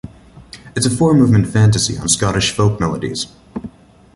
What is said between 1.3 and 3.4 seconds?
fantasy on Scottish folk melodies.